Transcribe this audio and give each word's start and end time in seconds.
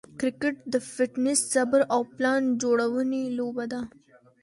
کرکټ 0.19 0.55
د 0.73 0.75
فټنس، 0.93 1.39
صبر، 1.53 1.79
او 1.93 2.01
پلان 2.15 2.41
جوړوني 2.61 3.23
لوبه 3.37 3.65
ده. 3.71 3.81